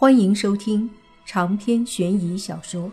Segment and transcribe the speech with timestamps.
[0.00, 0.88] 欢迎收听
[1.26, 2.84] 长篇悬疑小说《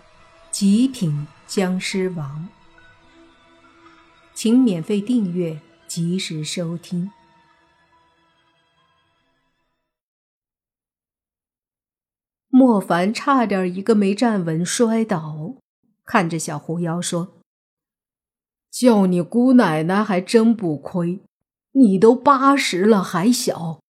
[0.49, 2.49] 极品僵尸王》，
[4.33, 7.11] 请免费订阅，及时收听。
[12.47, 15.57] 莫凡差点一个没站稳摔倒，
[16.05, 17.37] 看着小狐妖说
[18.73, 21.21] ：“叫你姑奶奶还真不亏，
[21.73, 23.81] 你都八十了还小。”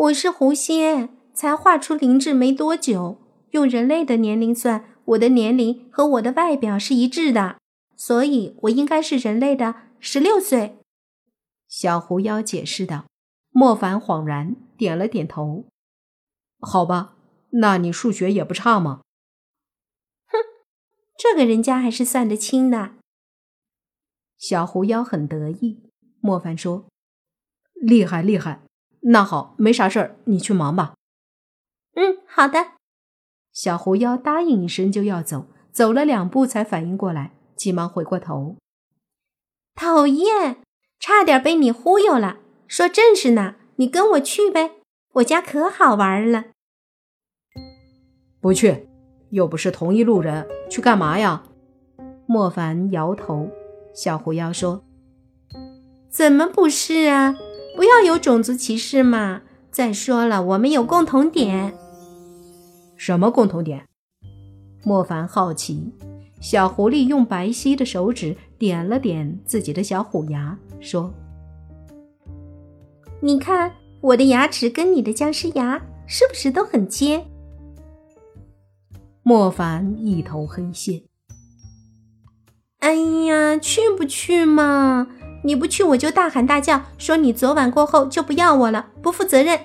[0.00, 3.18] 我是狐仙，才画出灵智没多久。
[3.50, 7.58] 用人类的年龄算，我的年龄和我的外表是一致的，
[7.96, 10.78] 所以我应该是人类的十六岁。
[11.68, 13.04] 小狐妖解释道。
[13.50, 15.66] 莫凡恍然点了点头。
[16.60, 17.16] 好吧，
[17.50, 19.02] 那你数学也不差嘛。
[20.26, 20.38] 哼，
[21.18, 22.92] 这个人家还是算得清的。
[24.38, 25.90] 小狐妖很得意。
[26.20, 26.86] 莫凡说
[27.74, 28.62] ：“厉害，厉害。”
[29.02, 30.94] 那好，没啥事儿，你去忙吧。
[31.94, 32.72] 嗯，好的。
[33.52, 38.56] 小狐妖答应一声就要走，走了两步才反应过来，急忙回过头。
[39.74, 40.58] 讨厌，
[40.98, 42.38] 差点被你忽悠了。
[42.68, 44.72] 说正事呢，你跟我去呗，
[45.14, 46.44] 我家可好玩了。
[48.40, 48.88] 不去，
[49.30, 51.42] 又不是同一路人，去干嘛呀？
[52.26, 53.50] 莫凡摇头。
[53.92, 54.84] 小狐妖说
[56.08, 57.34] ：“怎么不是啊？”
[57.76, 59.42] 不要有种族歧视嘛！
[59.70, 61.74] 再说了，我们有共同点。
[62.96, 63.86] 什么共同点？
[64.84, 65.92] 莫凡好奇。
[66.40, 71.12] 小狐狸用白皙的手指点了点自己的小虎牙，说
[73.20, 77.26] ：“你看我的牙齿跟你的僵尸牙是不是都很尖？”
[79.22, 81.02] 莫凡一头黑线。
[82.78, 85.06] 哎呀，去不去嘛？
[85.42, 89.58] 你不去，我就大喊大叫，说你昨晚过后就不要我了，不负责任。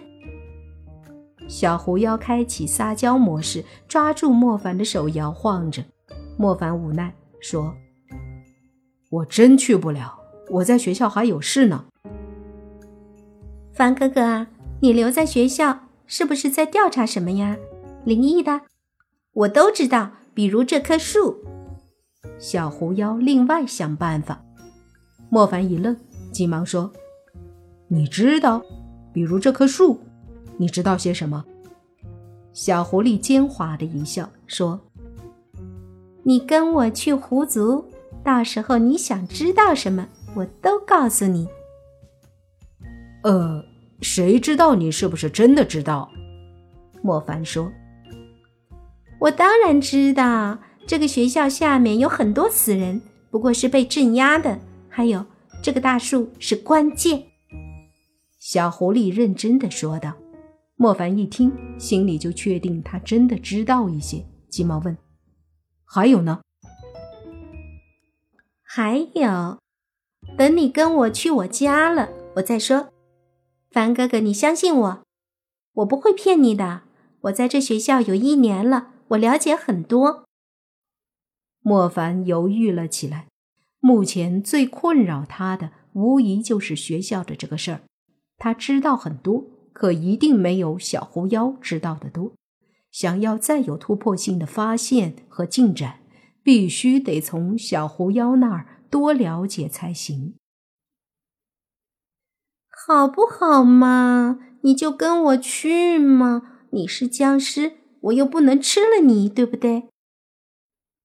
[1.47, 5.83] 小狐妖开启撒娇模式，抓住莫凡的手摇晃着。
[6.37, 7.75] 莫凡无奈说
[9.11, 10.17] ：“我真去不了，
[10.49, 11.85] 我在学校还有事呢。”
[13.73, 14.47] 凡哥哥啊，
[14.81, 17.57] 你留在学校是不是在调查什么呀？
[18.05, 18.61] 灵异的，
[19.33, 21.43] 我都知道，比如这棵树。
[22.39, 24.44] 小狐妖另外想办法。
[25.29, 25.95] 莫凡一愣，
[26.31, 26.91] 急忙说
[27.87, 28.63] ：“你知道，
[29.11, 29.99] 比如这棵树，
[30.57, 31.43] 你知道些什么？”
[32.53, 34.79] 小狐狸奸猾的一笑，说
[36.23, 37.83] ：“你跟我去狐族，
[38.23, 41.47] 到时候你想知道什么，我都告诉你。”
[43.23, 43.63] 呃，
[44.01, 46.09] 谁知道你是不是真的知道？
[47.01, 47.71] 莫凡说
[49.19, 54.57] ：“我当然知道，这个学校下面有很多死人，不过是被镇压的。”
[54.95, 55.25] 还有
[55.61, 57.25] 这个大树是关键。
[58.39, 60.13] 小狐狸认真的说道。
[60.77, 64.97] 莫凡一听，心里就确定他真的知道一些，急忙问
[65.83, 66.41] ：“还有呢？”
[68.63, 69.59] 还有，
[70.37, 72.87] 等你跟我去我家了，我再说。
[73.71, 75.03] 凡哥哥，你相信我，
[75.73, 76.83] 我不会骗你的。
[77.23, 80.23] 我在这学校有一年了，我了解很多。
[81.59, 83.27] 莫凡犹豫了起来。
[83.85, 87.81] 目前最困扰他的，无疑就是学校的这个事儿。
[88.35, 92.33] 他知道很多，可一定没有小狐妖知道的多。
[92.91, 95.99] 想要再有突破性的发现和进展，
[96.41, 100.33] 必须得从小狐妖那儿多了解才行。
[102.87, 104.39] 好不好嘛？
[104.63, 106.63] 你就跟我去嘛！
[106.71, 109.89] 你是僵尸，我又不能吃了你，对不对？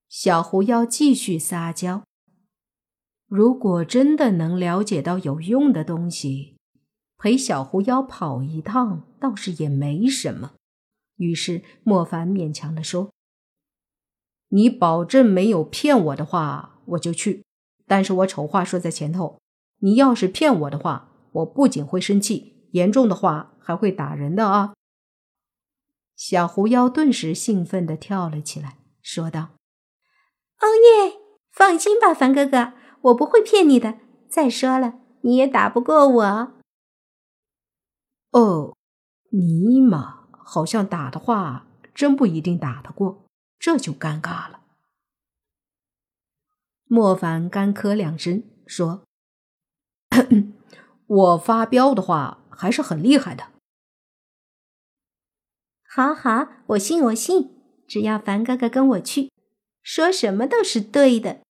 [0.09, 2.05] 小狐妖继续撒娇。
[3.31, 6.57] 如果真的能了解到有用的东西，
[7.17, 10.55] 陪小狐妖跑一趟倒是也没什么。
[11.15, 13.13] 于是莫凡勉强的说
[14.51, 17.45] ：“你保证没有骗我的话，我就去。
[17.87, 19.39] 但是我丑话说在前头，
[19.79, 24.75] 你要是骗我的话，我不仅会生气，严重的话还会打人的啊！”
[26.17, 29.51] 小狐妖顿时兴奋的跳了起来，说道
[30.59, 31.21] ：“哦耶！
[31.53, 33.99] 放心吧，凡哥哥。”我不会骗你的。
[34.29, 36.53] 再说了，你也打不过我。
[38.31, 38.77] 哦，
[39.31, 43.25] 尼玛，好像打的话，真不一定打得过，
[43.59, 44.61] 这就尴尬了。
[46.85, 49.05] 莫凡干咳两声，说
[51.07, 53.49] ：“我发飙的话还是很厉害的。”
[55.93, 57.57] 好好，我信，我信。
[57.89, 59.33] 只要凡哥哥跟我去，
[59.83, 61.41] 说什么都是对的。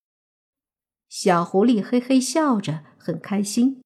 [1.11, 3.81] 小狐狸嘿嘿笑着，很开心。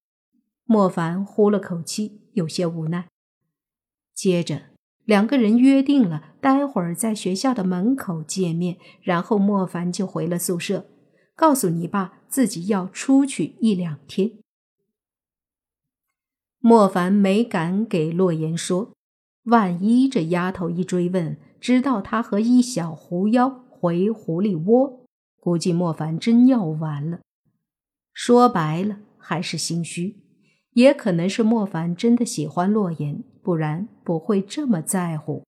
[0.63, 3.07] 莫凡呼了口气，有些无奈。
[4.13, 4.65] 接着，
[5.05, 8.77] 两个人约定了，待会儿在学校的门口见面。
[9.01, 10.85] 然后莫凡就回了宿舍，
[11.35, 14.33] 告诉你爸自己要出去一两天。
[16.59, 18.93] 莫凡没敢给洛言说，
[19.45, 25.04] 万一这丫头一追问，知道他和一小狐妖回狐狸窝，
[25.45, 27.19] 估计莫凡真要完了。
[28.15, 30.23] 说白了，还是心虚。
[30.71, 35.43] 也可能是莫凡真的喜欢洛言，不然不会这么在乎。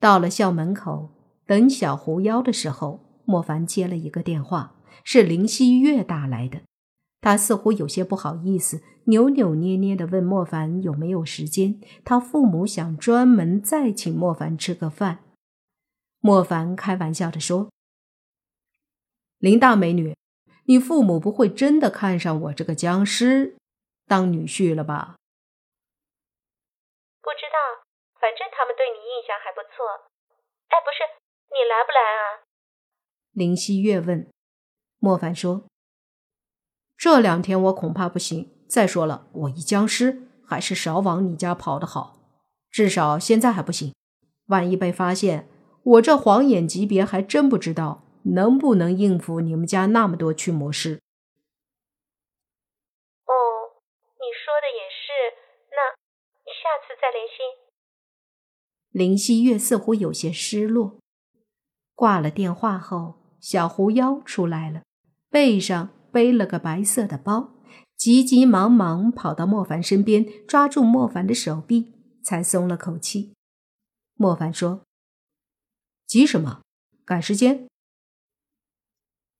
[0.00, 1.10] 到了校门口
[1.46, 6.62] 等小狐妖的时候，莫凡接了一个电话，是林希月打来的。
[7.20, 15.20] 他似乎有些不好意思，扭扭捏捏的问莫凡有没有时间，他父母想专门再请莫凡吃个饭。
[16.18, 17.70] 莫凡开玩笑的说
[19.38, 20.16] ：“林大美女，
[20.64, 23.56] 你父母不会真的看上我这个僵尸？”
[24.06, 25.16] 当女婿了吧？
[27.20, 27.84] 不知道，
[28.20, 30.08] 反正他们对你印象还不错。
[30.68, 31.04] 哎，不是，
[31.52, 32.42] 你来不来啊？
[33.32, 34.28] 林希月问。
[34.98, 35.66] 莫凡说
[36.96, 38.50] ：“这两天我恐怕不行。
[38.68, 42.18] 再说了，我一僵尸，还是少往你家跑的好。
[42.70, 43.94] 至少现在还不行。
[44.46, 45.48] 万一被发现，
[45.82, 48.02] 我这黄眼级别还真不知道
[48.34, 51.00] 能不能应付你们家那么多驱魔师。”
[53.26, 53.32] 哦，
[54.18, 55.36] 你说的也是。
[55.70, 55.78] 那
[56.52, 57.34] 下次再联系。
[58.90, 60.98] 林希月似乎有些失落。
[61.94, 64.82] 挂了电话后，小狐妖出来了，
[65.30, 67.52] 背上背了个白色的包，
[67.96, 71.92] 急急忙忙跑到莫凡身边，抓住莫凡的手臂，
[72.24, 73.34] 才松了口气。
[74.14, 74.82] 莫凡说
[76.06, 76.62] ：“急什么？
[77.04, 77.68] 赶时间？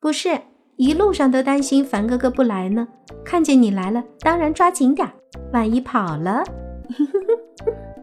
[0.01, 0.41] 不是，
[0.77, 2.87] 一路上都担心凡哥哥不来呢。
[3.25, 5.13] 看见你来了，当然抓紧点儿，
[5.53, 6.43] 万一跑了。”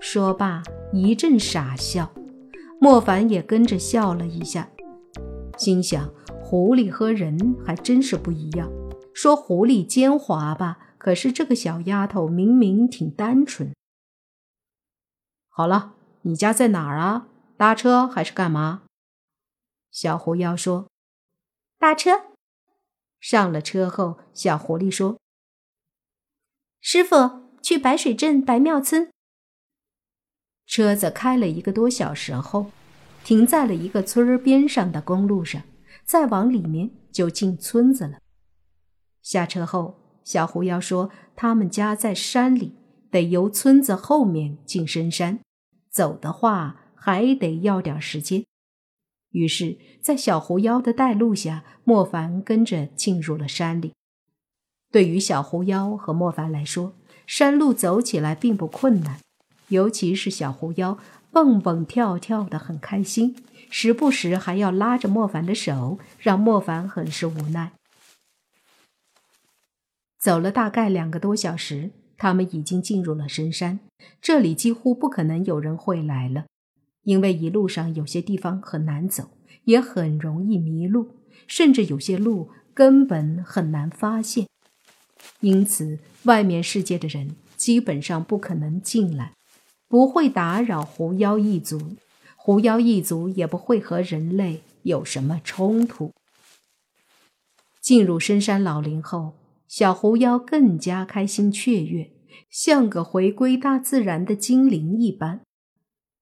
[0.00, 0.62] 说罢，
[0.92, 2.10] 一阵傻笑，
[2.80, 4.68] 莫凡也跟着笑了一下，
[5.58, 6.10] 心想：
[6.42, 8.70] 狐狸和人还真是不一样。
[9.12, 13.74] 说狐狸奸猾吧，可是这个小丫头明明挺单纯。
[15.50, 15.92] 好了，
[16.22, 17.26] 你家在哪儿啊？
[17.58, 18.82] 搭车还是干嘛？
[19.90, 20.88] 小狐妖说
[21.78, 22.10] ：“搭车。”
[23.20, 25.18] 上了车后，小狐狸说
[26.80, 29.12] ：“师傅。”去白水镇白庙村。
[30.64, 32.70] 车子开了一个多小时后，
[33.22, 35.62] 停在了一个村儿边上的公路上。
[36.02, 38.18] 再往里面就进村子了。
[39.20, 42.74] 下车后，小狐妖说：“他们家在山里，
[43.10, 45.38] 得由村子后面进深山，
[45.90, 48.44] 走的话还得要点时间。”
[49.30, 53.92] 于是，在小狐妖的带路下，莫凡跟着进入了山里。
[54.90, 56.94] 对于小狐妖和莫凡来说，
[57.26, 59.20] 山路走起来并不困难，
[59.68, 60.98] 尤其是小狐妖
[61.30, 63.36] 蹦蹦跳跳的很开心，
[63.70, 67.70] 时不时还要拉着莫凡的手，让莫凡很是无奈。
[70.18, 73.78] 走了大概两个多小时，他们已经进入了深山，
[74.20, 76.46] 这里几乎不可能有人会来了，
[77.02, 79.30] 因为一路上有些地方很难走，
[79.64, 81.16] 也很容易迷路，
[81.46, 84.46] 甚至有些路根本很难发现。
[85.40, 89.32] 因此，外面世界的人基本上不可能进来，
[89.88, 91.96] 不会打扰狐妖一族，
[92.36, 96.12] 狐妖一族也不会和人类有什么冲突。
[97.80, 99.32] 进入深山老林后，
[99.66, 102.10] 小狐妖更加开心雀跃，
[102.50, 105.40] 像个回归大自然的精灵一般。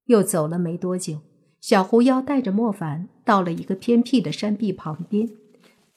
[0.08, 1.20] 又走了没多久，
[1.60, 5.28] 小狐妖带着莫凡到了一个偏僻的山壁旁边，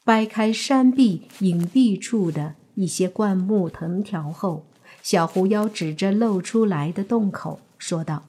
[0.03, 2.56] 掰开山壁隐蔽处的。
[2.75, 4.65] 一些灌木藤条后，
[5.01, 8.24] 小狐妖指着露出来的洞口说道：“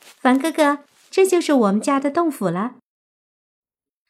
[0.00, 2.76] 凡哥哥，这就是我们家的洞府了。”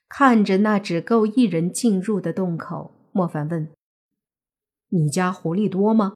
[0.09, 3.71] 看着那只够一人进入的洞口，莫凡问
[4.89, 6.15] ：“你家狐狸多吗？”“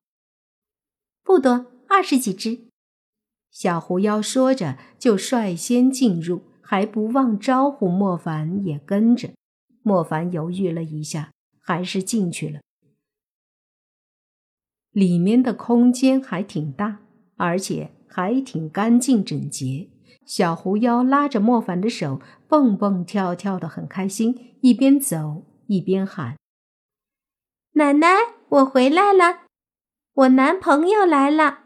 [1.23, 2.66] 不多，二十几只。”
[3.51, 9.31] 小狐妖说着就率先进入，还不忘招呼莫凡也跟着。
[9.83, 12.61] 莫凡犹豫了一下，还是进去了。
[14.91, 17.01] 里面的空间还挺大，
[17.37, 19.89] 而且还挺干净整洁。
[20.25, 26.37] 小狐妖拉着莫凡的手，蹦蹦跳跳的很开心，一边走一边喊
[27.75, 28.09] ：“奶奶，
[28.49, 29.43] 我回来了，
[30.15, 31.66] 我男朋友来了。”